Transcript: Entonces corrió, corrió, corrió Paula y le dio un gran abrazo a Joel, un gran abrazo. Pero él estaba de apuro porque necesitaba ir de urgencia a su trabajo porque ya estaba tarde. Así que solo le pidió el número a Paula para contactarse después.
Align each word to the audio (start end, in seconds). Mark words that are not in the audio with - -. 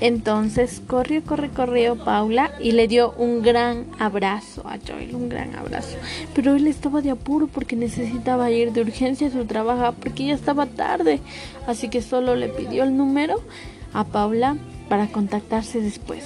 Entonces 0.00 0.82
corrió, 0.86 1.22
corrió, 1.22 1.50
corrió 1.54 1.96
Paula 1.96 2.52
y 2.60 2.72
le 2.72 2.86
dio 2.86 3.12
un 3.12 3.42
gran 3.42 3.86
abrazo 3.98 4.62
a 4.66 4.78
Joel, 4.86 5.14
un 5.14 5.28
gran 5.28 5.54
abrazo. 5.54 5.96
Pero 6.34 6.54
él 6.54 6.66
estaba 6.66 7.00
de 7.00 7.10
apuro 7.10 7.46
porque 7.46 7.76
necesitaba 7.76 8.50
ir 8.50 8.72
de 8.72 8.82
urgencia 8.82 9.28
a 9.28 9.30
su 9.30 9.46
trabajo 9.46 9.94
porque 10.00 10.26
ya 10.26 10.34
estaba 10.34 10.66
tarde. 10.66 11.20
Así 11.66 11.88
que 11.88 12.02
solo 12.02 12.36
le 12.36 12.48
pidió 12.48 12.84
el 12.84 12.96
número 12.96 13.40
a 13.94 14.04
Paula 14.04 14.56
para 14.88 15.08
contactarse 15.08 15.80
después. 15.80 16.24